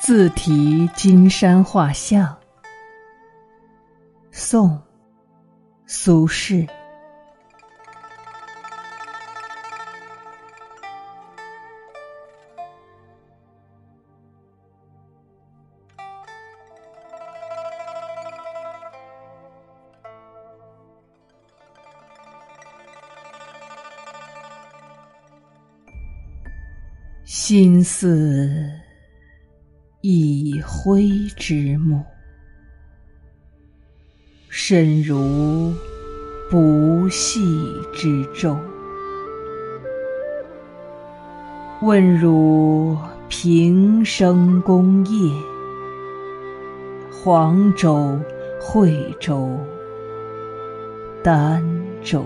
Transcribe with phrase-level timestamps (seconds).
[0.00, 2.34] 自题金山画像，
[4.32, 4.70] 宋·
[5.86, 6.66] 苏轼。
[27.26, 28.72] 心似
[30.02, 32.02] 一挥之木，
[34.48, 35.74] 身如
[36.50, 37.38] 不系
[37.92, 38.56] 之舟。
[41.82, 42.96] 问汝
[43.28, 45.30] 平生功业，
[47.12, 48.18] 黄州、
[48.58, 49.54] 惠州、
[51.22, 51.62] 儋
[52.02, 52.24] 州。